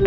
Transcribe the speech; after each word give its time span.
Die 0.00 0.06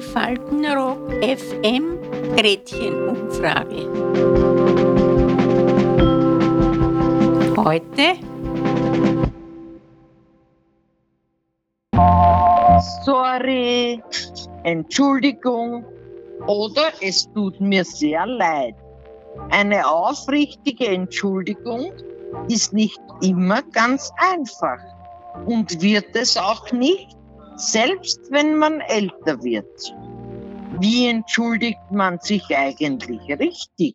Faltenrock 0.00 1.12
FM 1.22 1.98
Gretchenumfrage. 2.36 3.86
Heute 7.56 8.16
Sorry, 13.04 14.02
Entschuldigung 14.64 15.84
oder 16.48 16.90
es 17.02 17.32
tut 17.34 17.60
mir 17.60 17.84
sehr 17.84 18.26
leid. 18.26 18.74
Eine 19.50 19.88
aufrichtige 19.88 20.88
Entschuldigung 20.88 21.92
ist 22.48 22.72
nicht 22.72 23.00
immer 23.20 23.62
ganz 23.62 24.10
einfach 24.16 24.95
und 25.44 25.80
wird 25.82 26.14
es 26.14 26.36
auch 26.36 26.72
nicht, 26.72 27.16
selbst 27.56 28.20
wenn 28.30 28.56
man 28.56 28.80
älter 28.80 29.42
wird. 29.42 29.94
Wie 30.78 31.06
entschuldigt 31.06 31.90
man 31.90 32.18
sich 32.20 32.44
eigentlich 32.54 33.20
richtig? 33.38 33.94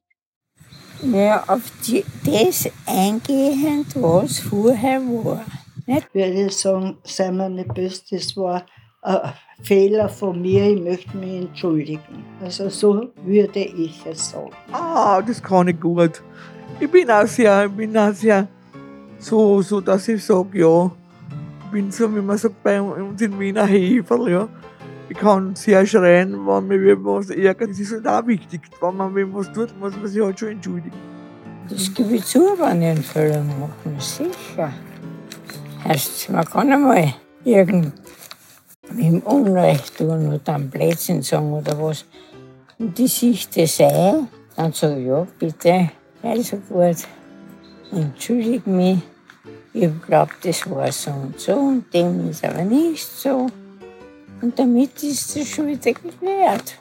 Ja, 1.04 1.44
auf 1.48 1.72
die, 1.86 2.04
das 2.26 2.70
eingehend, 2.86 3.88
was 3.96 4.40
vorher 4.40 5.00
war. 5.02 5.44
Nicht? 5.86 6.14
Würde 6.14 6.46
ich 6.46 6.58
sagen, 6.58 6.98
sei 7.04 7.32
mir 7.32 7.50
nicht 7.50 7.74
böse, 7.74 8.04
das 8.12 8.38
war 8.38 8.66
ein 9.02 9.34
Fehler 9.64 10.10
von 10.10 10.42
mir, 10.42 10.72
ich 10.72 10.82
möchte 10.82 11.18
mich 11.18 11.42
entschuldigen. 11.42 12.24
Also 12.42 12.70
so 12.70 13.12
würde 13.26 13.60
ich 13.60 14.06
es 14.06 14.30
sagen. 14.30 14.52
Ah, 14.72 15.22
das 15.22 15.42
kann 15.42 15.68
ich 15.68 15.80
gut. 15.80 16.22
Ich 16.80 16.90
bin 16.90 17.10
auch 17.10 17.26
sehr, 17.26 17.66
ich 17.66 17.72
bin 17.72 17.98
auch 17.98 18.14
sehr 18.14 18.48
so, 19.18 19.62
so 19.62 19.82
dass 19.82 20.08
ich 20.08 20.24
sage, 20.24 20.60
ja, 20.60 20.92
bin 21.72 21.92
so, 21.92 22.14
wie 22.14 22.22
man 22.22 22.38
sagt 22.38 22.62
bei 22.64 22.82
uns 22.82 23.22
in 23.22 23.40
Wiener 23.40 23.66
Heferl, 23.66 24.30
ja. 24.30 24.48
Ich 25.10 25.18
kann 25.18 25.56
sehr 25.56 25.86
schreien, 25.86 26.48
wenn 26.48 26.68
mir 26.68 27.04
was 27.04 27.30
ärgert. 27.30 27.72
Das 27.72 27.80
ist 27.80 27.92
halt 27.92 28.08
auch 28.08 28.26
wichtig. 28.28 28.62
Wenn 28.80 28.96
man 28.96 29.14
wem 29.14 29.34
was 29.34 29.52
tut, 29.52 29.78
muss 29.78 29.96
man 29.96 30.08
sich 30.08 30.24
halt 30.24 30.40
schon 30.40 30.50
entschuldigen. 30.50 30.96
Das 31.70 31.94
gebe 31.94 32.16
ich 32.16 32.26
zu, 32.26 32.40
wenn 32.58 32.82
ich 32.82 32.88
einen 32.90 33.04
Fehler 33.04 33.44
mache, 33.44 34.00
sicher. 34.00 34.72
Heißt, 35.84 36.30
man 36.30 36.46
kann 36.46 36.72
einmal 36.72 37.14
irgendwem 37.44 37.92
Unrecht 39.26 39.98
tun 39.98 40.34
oder 40.34 40.56
einen 40.56 40.70
Blödsinn 40.70 41.22
sagen 41.22 41.52
oder 41.52 41.82
was. 41.82 42.06
Und 42.78 42.98
die 42.98 43.08
Sicht 43.08 43.58
das 43.58 43.80
ein, 43.82 44.28
dann 44.56 44.74
sage 44.74 45.00
ich, 45.00 45.08
ja, 45.08 45.28
bitte, 45.40 45.92
sei 46.22 46.42
so 46.42 46.58
gut, 46.70 46.98
entschuldige 47.92 48.70
mich. 48.70 49.00
Ich 49.74 49.90
glaube, 50.06 50.32
das 50.44 50.70
war 50.70 50.92
so 50.92 51.12
und 51.12 51.40
so 51.40 51.54
und 51.54 51.94
dem 51.94 52.30
ist 52.30 52.44
aber 52.44 52.64
nicht 52.64 53.06
so. 53.06 53.48
Und 54.42 54.58
damit 54.60 55.02
ist 55.04 55.36
es 55.38 55.56
schon 55.56 55.68
wieder 55.68 55.94
geklärt. 55.94 56.78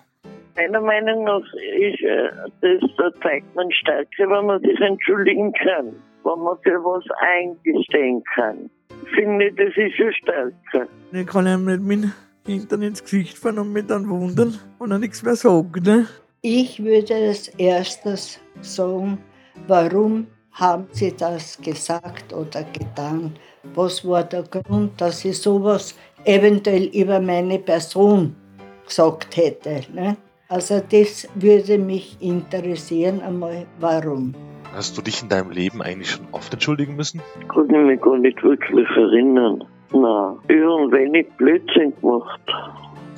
Meiner 0.56 0.80
Meinung 0.80 1.24
nach 1.24 1.44
ist 1.78 2.00
äh, 2.02 2.30
das, 2.61 2.91
da 2.96 3.11
zeigt 3.22 3.55
man 3.55 3.70
Stärke, 3.70 4.28
wenn 4.28 4.46
man 4.46 4.61
sich 4.61 4.78
entschuldigen 4.80 5.52
kann, 5.52 5.94
wenn 6.24 6.38
man 6.42 6.56
für 6.62 6.83
was 6.83 7.05
eingestehen 7.20 8.22
kann. 8.34 8.68
Ich 9.05 9.11
finde, 9.11 9.52
das 9.52 9.77
ist 9.77 9.96
schon 9.96 10.12
stärker. 10.12 10.88
Ich 11.12 11.27
kann 11.27 11.46
einem 11.46 11.66
nicht 11.66 11.83
mein 11.83 12.12
Hintern 12.46 12.83
ins 12.83 13.02
Gesicht 13.02 13.38
fahren 13.38 13.58
und 13.58 13.72
mich 13.72 13.86
dann 13.86 14.08
wundern 14.08 14.58
und 14.78 14.91
dann 14.91 15.00
nichts 15.00 15.22
mehr 15.22 15.36
sagen. 15.36 15.83
Ne? 15.84 16.06
Ich 16.42 16.83
würde 16.83 17.14
als 17.14 17.48
erstes 17.56 18.41
sagen, 18.62 19.18
warum 19.66 20.27
haben 20.53 20.87
Sie 20.93 21.15
das 21.17 21.59
gesagt 21.61 22.33
oder 22.33 22.65
getan? 22.65 23.33
Was 23.75 24.06
war 24.06 24.25
der 24.25 24.43
Grund, 24.43 25.01
dass 25.01 25.25
ich 25.25 25.39
sowas 25.39 25.95
eventuell 26.25 26.84
über 26.87 27.20
meine 27.20 27.59
Person 27.59 28.34
gesagt 28.87 29.37
hätte? 29.37 29.81
Ne? 29.92 30.17
Also 30.48 30.81
das 30.91 31.29
würde 31.34 31.79
mich 31.79 32.17
interessieren 32.20 33.20
einmal, 33.23 33.67
warum. 33.79 34.35
Hast 34.74 34.97
du 34.97 35.02
dich 35.02 35.23
in 35.23 35.29
deinem 35.29 35.51
Leben 35.51 35.83
eigentlich 35.83 36.11
schon 36.11 36.27
oft 36.33 36.53
entschuldigen 36.53 36.97
müssen? 36.97 37.20
Ich 37.41 37.48
kann 37.48 37.86
mich 37.86 38.01
gar 38.01 38.19
nicht 38.19 38.42
wirklich 38.42 38.89
erinnern. 38.97 39.64
Na, 39.92 40.36
ich 40.48 40.57
habe 40.57 40.83
ein 40.83 40.92
wenig 40.92 41.29
Blödsinn 41.36 41.92
gemacht. 42.01 42.41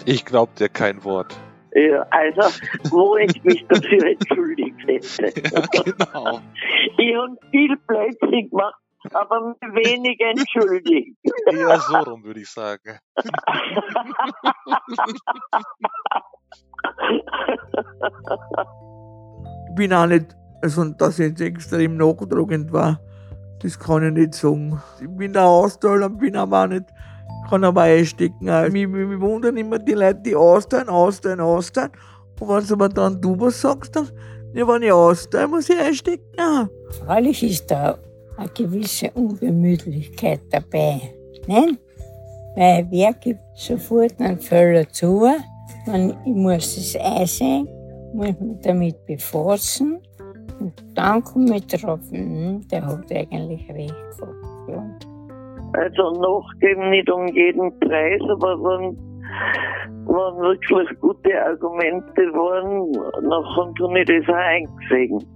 Ich 0.07 0.25
glaub 0.25 0.55
dir 0.57 0.69
kein 0.69 1.05
Wort. 1.05 1.37
Ja, 1.75 2.07
also, 2.11 2.43
wo 2.91 3.17
ich 3.17 3.43
mich 3.45 3.65
dafür 3.67 4.07
entschuldigt 4.07 4.77
hätte. 4.87 5.33
Ja, 5.55 5.63
genau. 5.85 6.41
Ich 6.99 7.17
habe 7.17 7.37
viel 7.51 7.77
Blödsinn 7.87 8.51
gemacht, 8.51 8.75
aber 9.13 9.57
wenig 9.61 10.21
entschuldigt. 10.21 11.17
Eher 11.47 11.81
so 11.81 11.97
rum, 11.99 12.23
würde 12.25 12.41
ich 12.41 12.51
sagen. 12.51 12.99
Ich 19.69 19.75
bin 19.75 19.93
auch 19.95 20.07
nicht, 20.07 20.37
also 20.63 20.85
dass 20.85 21.19
ich 21.19 21.29
jetzt 21.31 21.41
extrem 21.41 21.97
nachdrückend 21.97 22.71
war, 22.71 23.01
das 23.63 23.79
kann 23.79 24.07
ich 24.07 24.13
nicht 24.13 24.35
sagen. 24.35 24.83
Ich 25.01 25.09
bin 25.09 25.33
der 25.33 25.45
Austeiler, 25.45 26.11
bin 26.11 26.37
aber 26.37 26.65
auch 26.65 26.69
nicht, 26.69 26.85
kann 27.49 27.65
aber 27.65 27.83
einstecken. 27.83 28.49
Also, 28.49 28.73
mich, 28.73 28.87
mich, 28.87 29.07
mich 29.07 29.21
wundern 29.21 29.57
immer 29.57 29.79
die 29.79 29.93
Leute, 29.93 30.21
die 30.25 30.37
austeilen, 30.37 30.89
austeilen, 30.89 31.41
austeilen. 31.41 31.93
Und 32.41 32.49
wenn 32.49 32.67
du 32.67 32.75
aber 32.75 32.89
dann 32.89 33.21
du 33.21 33.39
was 33.39 33.61
sagst, 33.61 33.95
dann, 33.95 34.09
ja, 34.55 34.67
wenn 34.67 34.83
ich 34.83 34.93
austeile, 34.93 35.49
muss 35.49 35.69
ich 35.69 35.79
einstecken. 35.79 36.25
Ja. 36.37 36.69
Freilich 37.05 37.43
ist 37.43 37.71
da 37.71 37.99
eine 38.37 38.49
gewisse 38.49 39.11
Ungemütlichkeit 39.13 40.41
dabei. 40.51 41.01
Nein? 41.47 41.79
Weil 42.55 42.87
wer 42.91 43.13
gibt 43.15 43.41
sofort 43.55 44.21
einen 44.21 44.39
Fehler 44.39 44.89
zu? 44.89 45.27
Man, 45.87 46.11
ich 46.25 46.35
muss 46.35 46.77
es 46.77 46.97
einsehen, 46.97 47.67
muss 48.13 48.39
mich 48.39 48.61
damit 48.63 49.07
befassen 49.07 50.01
und 50.61 50.73
dann 50.95 51.25
komme 51.25 51.57
ich 51.57 51.67
drauf, 51.67 52.01
hm, 52.11 52.67
der 52.69 52.87
hat 52.87 53.11
eigentlich 53.11 53.69
recht 53.69 53.95
gehabt. 54.17 55.05
Ja. 55.05 55.12
Also 55.75 56.11
nachgeben 56.21 56.91
nicht 56.91 57.11
um 57.11 57.27
jeden 57.29 57.79
Preis, 57.81 58.21
aber 58.29 58.59
wenn, 58.63 58.97
wenn 60.07 60.43
wirklich 60.43 60.89
gute 61.01 61.43
Argumente 61.45 62.23
waren, 62.35 62.93
dann 62.93 63.77
kann 63.81 63.97
ich 63.97 64.07
das 64.07 64.29
auch 64.29 64.39
einsehen. 64.39 65.27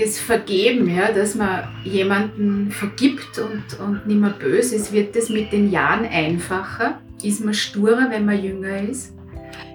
das 0.00 0.18
Vergeben, 0.18 0.94
ja, 0.94 1.12
dass 1.12 1.34
man 1.34 1.64
jemanden 1.84 2.70
vergibt 2.70 3.38
und, 3.38 3.80
und 3.80 4.06
nicht 4.06 4.20
mehr 4.20 4.30
böse 4.30 4.76
ist, 4.76 4.92
wird 4.92 5.16
das 5.16 5.28
mit 5.28 5.52
den 5.52 5.70
Jahren 5.70 6.06
einfacher? 6.06 6.98
Ist 7.22 7.44
man 7.44 7.54
sturer, 7.54 8.08
wenn 8.10 8.24
man 8.24 8.42
jünger 8.42 8.80
ist? 8.80 9.14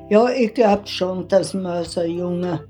Ja, 0.09 0.29
ich 0.29 0.53
glaube 0.53 0.87
schon, 0.87 1.27
dass 1.27 1.53
man 1.53 1.65
als 1.65 1.97
ein 1.97 2.11
junger, 2.11 2.63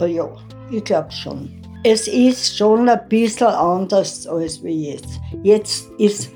äh, 0.00 0.06
ja, 0.06 0.28
ich 0.70 0.84
glaube 0.84 1.10
schon. 1.10 1.48
Es 1.86 2.08
ist 2.08 2.56
schon 2.56 2.88
ein 2.88 2.98
bisschen 3.10 3.48
anders 3.48 4.26
als 4.26 4.64
wie 4.64 4.92
jetzt. 4.92 5.20
Jetzt 5.42 5.90
ist 5.98 6.30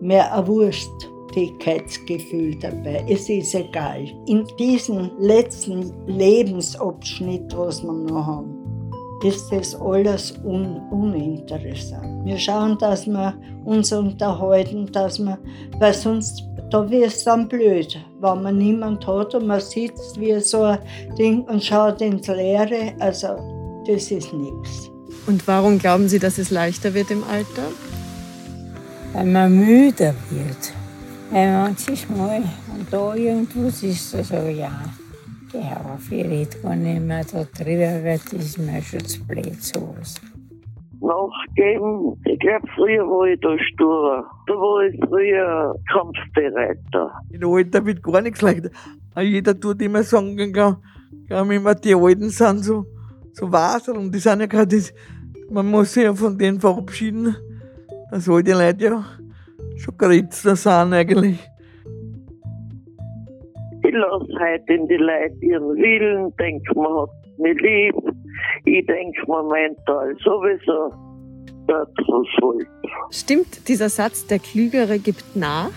mehr 0.00 0.32
ein 0.32 0.46
Wurstigkeitsgefühl 0.46 2.56
dabei. 2.60 3.04
Es 3.08 3.28
ist 3.28 3.52
egal. 3.56 4.04
In 4.28 4.46
diesem 4.60 5.10
letzten 5.18 5.92
Lebensabschnitt, 6.06 7.52
was 7.56 7.82
wir 7.82 7.92
noch 7.92 8.24
haben, 8.24 8.54
ist 9.24 9.50
das 9.50 9.74
alles 9.74 10.38
un 10.44 10.80
uninteressant. 10.92 12.24
Wir 12.24 12.38
schauen, 12.38 12.78
dass 12.78 13.08
wir 13.08 13.34
uns 13.64 13.92
unterhalten, 13.92 14.86
dass 14.92 15.18
wir, 15.18 15.36
weil 15.80 15.94
sonst 15.94 16.44
da 16.70 16.88
wird 16.88 17.08
es 17.08 17.24
dann 17.24 17.48
blöd, 17.48 17.98
wenn 18.20 18.42
man 18.44 18.58
niemand 18.58 19.04
hat 19.04 19.34
und 19.34 19.48
man 19.48 19.60
sitzt 19.60 20.20
wie 20.20 20.38
so 20.38 20.62
ein 20.62 20.78
Ding 21.18 21.42
und 21.48 21.64
schaut 21.64 22.00
ins 22.00 22.28
Leere. 22.28 22.92
Also 23.00 23.59
das 23.94 24.10
ist 24.10 24.32
nichts. 24.32 24.90
Und 25.26 25.46
warum 25.46 25.78
glauben 25.78 26.08
Sie, 26.08 26.18
dass 26.18 26.38
es 26.38 26.50
leichter 26.50 26.94
wird 26.94 27.10
im 27.10 27.24
Alter? 27.24 27.68
Weil 29.12 29.26
man 29.26 29.52
müder 29.58 30.14
wird. 30.30 30.72
Weil 31.30 31.52
manchmal 31.52 32.42
und 32.74 32.92
da 32.92 33.14
irgendwas 33.14 33.82
ist, 33.82 34.10
so, 34.10 34.22
so 34.22 34.34
ja, 34.34 34.70
geh 35.52 35.58
auf, 35.58 36.10
ich 36.10 36.24
rede 36.24 36.56
gar 36.62 36.76
nicht 36.76 37.02
mehr 37.02 37.24
da 37.24 37.44
drüber, 37.44 38.04
weil 38.04 38.18
das 38.18 38.32
ist 38.32 38.58
mir 38.58 38.82
schon 38.82 39.04
zu 39.04 39.24
blöd 39.26 39.62
sowas. 39.62 40.20
Nachgeben, 41.00 42.16
ich 42.26 42.38
glaube, 42.40 42.66
früher 42.74 43.04
war 43.06 43.26
ich 43.26 43.40
da 43.40 43.56
stur. 43.58 44.24
Da 44.46 44.52
war 44.52 44.84
ich 44.84 45.00
früher 45.08 45.74
kampfbereiter. 45.90 47.12
In 47.30 47.44
Alter 47.44 47.86
wird 47.86 48.02
gar 48.02 48.20
nichts 48.20 48.42
leichter. 48.42 48.70
Jeder 49.18 49.58
tut 49.58 49.80
immer 49.80 50.02
sagen, 50.02 50.36
glaub, 50.52 50.76
glaub 51.26 51.50
immer, 51.50 51.74
die 51.74 51.94
Alten 51.94 52.28
sind 52.28 52.64
so, 52.64 52.84
so 53.32 53.50
Wasser 53.52 53.94
und 53.94 54.12
die 54.14 54.18
sind 54.18 54.40
ja 54.40 54.46
gerade, 54.46 54.76
das- 54.76 54.92
man 55.50 55.66
muss 55.70 55.92
sich 55.94 56.04
ja 56.04 56.14
von 56.14 56.36
denen 56.38 56.60
verabschieden, 56.60 57.34
dass 58.10 58.28
alte 58.28 58.52
Leute 58.52 58.84
ja 58.84 59.04
schon 59.76 59.96
gerätzt 59.98 60.42
sind 60.42 60.92
eigentlich. 60.92 61.38
Ich 63.82 63.94
lasse 63.94 64.28
heute 64.38 64.72
in 64.74 64.86
die 64.88 64.96
Leute 64.96 65.36
ihren 65.40 65.74
Willen, 65.76 66.32
denke, 66.38 66.74
man 66.78 67.02
hat 67.02 67.10
mich 67.38 67.58
lieb. 67.60 67.94
Ich 68.64 68.86
denke, 68.86 69.20
man 69.26 69.46
meint 69.48 69.78
da 69.86 70.02
sowieso, 70.22 70.92
das 71.66 71.88
was 71.96 72.42
wollte. 72.42 72.66
Stimmt 73.10 73.66
dieser 73.68 73.88
Satz, 73.88 74.26
der 74.26 74.38
Klügere 74.38 74.98
gibt 74.98 75.34
nach? 75.34 75.70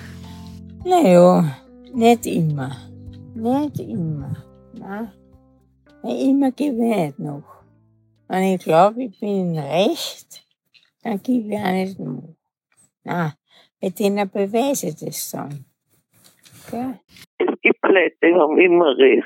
Naja, 0.85 1.45
nicht 1.93 2.25
immer. 2.27 2.71
Nicht 3.35 3.79
immer. 3.79 4.35
Nein. 4.77 5.09
Immer 6.03 6.51
gebe 6.51 6.75
ich 6.85 6.95
nicht 6.95 7.19
noch. 7.19 7.43
Wenn 8.27 8.43
ich 8.43 8.63
glaube, 8.63 9.03
ich 9.03 9.19
bin 9.19 9.55
in 9.55 9.59
Recht, 9.59 10.45
dann 11.01 11.21
gebe 11.23 11.47
ich 11.47 11.59
auch 11.59 11.71
nicht 11.71 11.99
noch. 11.99 12.35
Nein, 13.03 13.33
bei 13.81 13.89
denen 13.89 14.29
beweise 14.29 14.87
ich 14.87 14.95
das 14.95 15.31
dann. 15.31 15.65
Gell? 16.69 16.99
Es 17.37 17.61
gibt 17.61 17.83
Leute, 17.83 18.15
die 18.21 18.33
haben 18.33 18.57
immer 18.57 18.97
recht. 18.97 19.25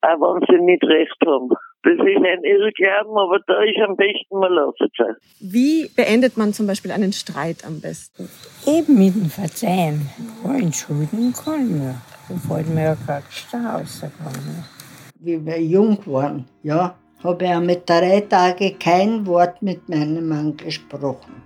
Auch 0.00 0.20
wenn 0.20 0.46
sie 0.48 0.64
nicht 0.64 0.84
recht 0.84 1.16
haben. 1.26 1.48
Das 1.82 1.94
ist 1.94 2.00
ein 2.00 2.44
Irrglauben, 2.44 3.16
aber 3.16 3.40
da 3.46 3.62
ist 3.62 3.80
am 3.84 3.96
besten, 3.96 4.38
man 4.38 4.52
lässt 4.52 4.80
es. 4.80 5.16
Wie 5.40 5.88
beendet 5.96 6.36
man 6.36 6.52
zum 6.52 6.66
Beispiel 6.66 6.92
einen 6.92 7.12
Streit 7.12 7.64
am 7.64 7.80
besten? 7.80 8.28
Eben 8.66 8.98
mit 8.98 9.14
dem 9.14 9.30
Verzeihen. 9.30 10.08
Ja, 10.44 10.54
entschuldigen 10.54 11.32
kann 11.32 11.78
man. 11.78 12.02
Da 12.28 12.34
fällt 12.36 12.68
mir 12.68 12.84
ja 12.84 12.96
kein 13.06 13.22
Gestern 13.28 13.66
rausgekommen. 13.66 14.77
Wie 15.20 15.44
wir 15.44 15.60
jung 15.60 15.98
waren, 16.06 16.44
ja, 16.62 16.94
habe 17.24 17.44
ich 17.44 17.58
mit 17.58 17.90
drei 17.90 18.20
Tagen 18.20 18.78
kein 18.78 19.26
Wort 19.26 19.60
mit 19.60 19.88
meinem 19.88 20.28
Mann 20.28 20.56
gesprochen. 20.56 21.42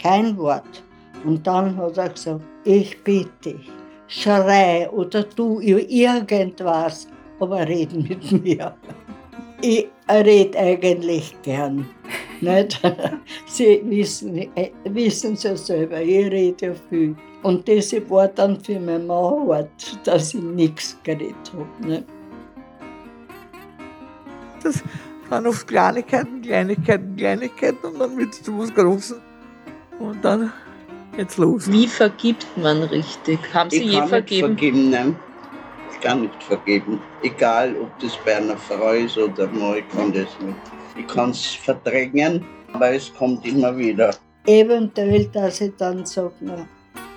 Kein 0.00 0.36
Wort. 0.38 0.84
Und 1.24 1.44
dann 1.44 1.76
hat 1.76 1.98
er 1.98 2.10
gesagt, 2.10 2.44
ich 2.64 3.02
bitte 3.02 3.54
dich, 3.54 3.70
schrei 4.06 4.88
oder 4.90 5.28
tu 5.28 5.58
irgendwas, 5.60 7.08
aber 7.40 7.66
red 7.66 7.92
mit 7.92 8.44
mir. 8.44 8.74
Ich 9.64 9.86
rede 10.10 10.58
eigentlich 10.58 11.36
gern. 11.42 11.86
Nicht? 12.40 12.80
Sie 13.46 13.80
wissen, 13.84 14.36
äh, 14.56 14.70
wissen 14.84 15.38
ja 15.40 15.56
selber, 15.56 16.02
ich 16.02 16.26
rede 16.32 16.66
ja 16.66 16.72
viel. 16.90 17.14
Und 17.44 17.68
das 17.68 17.92
war 18.10 18.26
dann 18.26 18.60
für 18.60 18.80
meinen 18.80 19.06
Mann 19.06 19.48
hart, 19.48 19.70
dass 20.02 20.34
ich 20.34 20.42
nichts 20.42 20.98
geredet 21.04 21.52
habe. 21.52 21.88
Nicht? 21.88 22.04
Das 24.62 24.82
sind 25.30 25.46
oft 25.46 25.66
Kleinigkeiten, 25.66 26.42
Kleinigkeiten, 26.42 27.16
Kleinigkeiten 27.16 27.86
und 27.86 27.98
dann 27.98 28.16
wird 28.18 28.32
es 28.32 28.42
zu 28.42 28.58
was 28.58 28.74
Großem. 28.74 29.18
Und 29.98 30.24
dann 30.24 30.52
geht's 31.16 31.36
los. 31.38 31.70
Wie 31.70 31.86
vergibt 31.86 32.46
man 32.56 32.82
richtig? 32.82 33.38
Haben 33.54 33.70
Sie 33.70 33.78
ich 33.78 33.92
je 33.92 33.98
kann 33.98 34.08
vergeben? 34.08 34.50
nicht 34.50 34.60
vergeben, 34.60 34.90
nein. 34.90 35.16
Ich 35.92 36.00
kann 36.00 36.22
nicht 36.22 36.42
vergeben. 36.42 37.00
Egal, 37.22 37.74
ob 37.80 37.98
das 38.00 38.16
bei 38.24 38.36
einer 38.36 38.56
Frau 38.56 38.92
ist 38.92 39.16
oder 39.16 39.46
Mann, 39.48 39.76
ich 39.76 39.88
kann 39.88 40.12
das 40.12 40.28
nicht. 40.40 40.56
Ich 40.96 41.06
kann 41.06 41.30
es 41.30 41.46
verdrängen, 41.46 42.44
aber 42.72 42.92
es 42.92 43.12
kommt 43.14 43.46
immer 43.46 43.76
wieder. 43.76 44.14
Eventuell, 44.46 45.26
dass 45.26 45.60
ich 45.60 45.72
dann 45.78 46.04
sage, 46.04 46.32
na, 46.40 46.66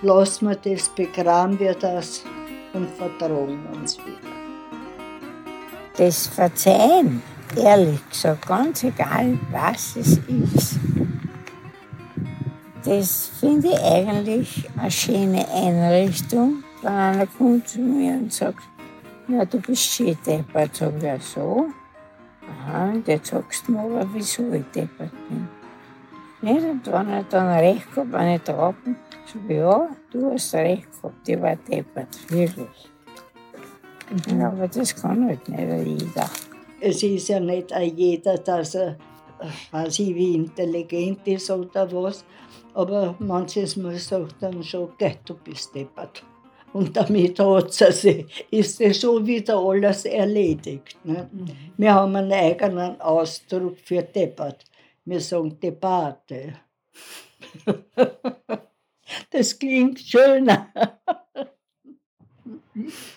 lass 0.04 0.42
mir 0.42 0.56
das, 0.56 0.90
begraben 0.90 1.60
wir 1.60 1.74
das 1.74 2.24
und 2.74 2.88
vertrauen 2.92 3.60
uns 3.74 3.98
wieder. 3.98 4.32
Das 5.98 6.28
Verzeihen, 6.28 7.22
ehrlich 7.58 8.10
gesagt, 8.10 8.48
ganz 8.48 8.84
egal, 8.84 9.38
was 9.52 9.96
es 9.96 10.20
ist, 10.28 10.80
das 12.84 13.32
finde 13.40 13.70
ich 13.70 13.80
eigentlich 13.80 14.70
eine 14.78 14.92
schöne 14.92 15.48
Einrichtung. 15.52 16.64
Wenn 16.82 16.92
einer 16.92 17.26
kommt 17.26 17.68
zu 17.68 17.80
mir 17.80 18.14
und 18.14 18.32
sagt, 18.32 18.60
ja, 19.28 19.44
du 19.44 19.60
bist 19.60 19.82
schön 19.82 20.16
deppert, 20.26 20.76
sag 20.76 20.98
ich 20.98 21.04
ja 21.04 21.20
so. 21.20 21.66
Aha, 22.48 22.92
und 22.92 23.08
jetzt 23.08 23.32
sagst 23.32 23.68
du 23.68 23.72
mir 23.72 23.80
aber, 23.80 24.08
wieso 24.14 24.44
ich 24.54 24.66
deppert 24.66 25.12
bin. 25.28 25.48
Nicht? 26.42 26.64
Und 26.64 26.86
wenn 26.86 27.10
er 27.10 27.24
dann 27.24 27.58
recht 27.58 27.92
gehabt, 27.92 28.12
wenn 28.12 28.36
ich 28.36 28.42
drauf 28.44 28.76
bin, 28.84 28.96
sag 29.26 29.50
ich, 29.50 29.58
ja, 29.58 29.90
du 30.12 30.32
hast 30.32 30.54
recht 30.54 30.88
gehabt, 31.02 31.28
ich 31.28 31.42
war 31.42 31.56
deppert, 31.56 32.32
wirklich. 32.32 32.92
Ja, 34.28 34.50
aber 34.50 34.68
das 34.68 34.96
kann 34.96 35.28
halt 35.28 35.50
nicht 35.50 36.02
jeder. 36.02 36.30
Es 36.80 37.04
ist 37.04 37.30
ja 37.30 37.40
nicht 37.40 37.72
jeder, 37.72 38.38
dass 38.38 38.76
er, 38.76 38.98
weiß 39.72 40.00
ich, 40.00 40.16
wie 40.16 40.36
intelligent 40.36 41.28
ist 41.28 41.50
oder 41.50 41.92
was, 41.92 42.26
aber 42.74 43.16
manches 43.20 43.78
Mal 43.78 43.98
sagt 43.98 44.36
dann 44.42 44.62
schon, 44.64 44.94
geh, 44.98 45.16
du 45.26 45.36
bist 45.36 45.74
deppert. 45.74 46.24
Und 46.74 46.96
damit 46.96 47.40
hat's 47.40 47.82
also, 47.82 48.26
ist 48.52 48.82
es 48.82 49.00
schon 49.00 49.26
wieder 49.26 49.58
alles 49.58 50.04
erledigt. 50.04 50.98
Ne? 51.06 51.30
Wir 51.78 51.94
haben 51.94 52.16
einen 52.18 52.34
eigenen 52.34 53.00
Ausdruck 53.00 53.80
für 53.80 54.04
deppert. 54.04 54.66
Wir 55.06 55.22
sagen 55.22 55.58
Debatte. 55.60 56.56
Das 59.30 59.58
klingt 59.60 60.00
schöner. 60.00 60.72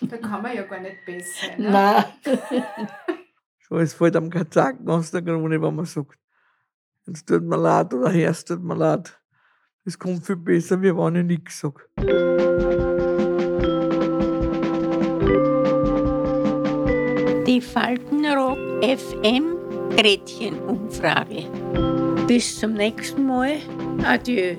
Da 0.01 0.17
kann 0.17 0.41
man 0.41 0.55
ja 0.55 0.63
gar 0.63 0.79
nicht 0.79 1.05
besser. 1.05 1.57
Ne? 1.57 1.71
Nein. 1.71 2.05
Schon, 3.69 3.81
es 3.81 3.93
fällt 3.93 4.15
am 4.15 4.31
aus 4.87 5.11
der 5.11 5.21
Krone, 5.21 5.61
wenn 5.61 5.75
man 5.75 5.85
sagt, 5.85 6.17
jetzt 7.05 7.27
tut 7.27 7.43
mir 7.43 7.57
leid 7.57 7.93
oder 7.93 8.09
Herz 8.09 8.43
tut 8.43 8.63
mir 8.63 8.75
leid. 8.75 9.19
Das 9.85 9.97
kommt 9.97 10.25
viel 10.25 10.37
besser, 10.37 10.81
wie 10.81 10.95
wenn 10.95 11.15
ich 11.15 11.25
nichts 11.25 11.59
sage. 11.59 11.83
Die 17.45 17.61
Faltenrock 17.61 18.57
FM 18.83 19.55
Gretchenumfrage. 19.95 21.45
Bis 22.27 22.59
zum 22.59 22.73
nächsten 22.73 23.25
Mal. 23.25 23.57
Adieu. 24.03 24.55